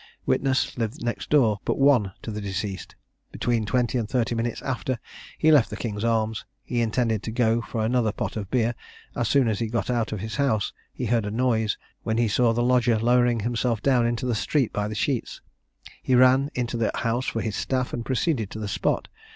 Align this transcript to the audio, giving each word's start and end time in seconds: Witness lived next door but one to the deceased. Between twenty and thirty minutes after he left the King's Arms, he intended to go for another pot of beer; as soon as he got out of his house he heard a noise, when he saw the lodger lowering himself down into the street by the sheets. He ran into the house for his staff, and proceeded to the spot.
Witness 0.25 0.79
lived 0.79 1.03
next 1.03 1.29
door 1.29 1.59
but 1.63 1.77
one 1.77 2.11
to 2.23 2.31
the 2.31 2.41
deceased. 2.41 2.95
Between 3.31 3.67
twenty 3.67 3.99
and 3.99 4.09
thirty 4.09 4.33
minutes 4.33 4.63
after 4.63 4.97
he 5.37 5.51
left 5.51 5.69
the 5.69 5.77
King's 5.77 6.03
Arms, 6.03 6.43
he 6.63 6.81
intended 6.81 7.21
to 7.21 7.31
go 7.31 7.61
for 7.61 7.85
another 7.85 8.11
pot 8.11 8.35
of 8.35 8.49
beer; 8.49 8.73
as 9.15 9.27
soon 9.27 9.47
as 9.47 9.59
he 9.59 9.67
got 9.67 9.91
out 9.91 10.11
of 10.11 10.19
his 10.21 10.37
house 10.37 10.73
he 10.91 11.05
heard 11.05 11.27
a 11.27 11.29
noise, 11.29 11.77
when 12.01 12.17
he 12.17 12.27
saw 12.27 12.51
the 12.51 12.63
lodger 12.63 12.97
lowering 12.97 13.41
himself 13.41 13.79
down 13.83 14.07
into 14.07 14.25
the 14.25 14.33
street 14.33 14.73
by 14.73 14.87
the 14.87 14.95
sheets. 14.95 15.39
He 16.01 16.15
ran 16.15 16.49
into 16.55 16.77
the 16.77 16.89
house 16.95 17.27
for 17.27 17.41
his 17.41 17.55
staff, 17.55 17.93
and 17.93 18.03
proceeded 18.03 18.49
to 18.49 18.59
the 18.59 18.67
spot. 18.67 19.07